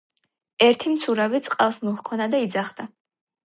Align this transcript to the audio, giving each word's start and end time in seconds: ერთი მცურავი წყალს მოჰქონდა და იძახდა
ერთი 0.67 0.93
მცურავი 0.93 1.43
წყალს 1.49 1.79
მოჰქონდა 1.89 2.29
და 2.35 2.43
იძახდა 2.49 2.89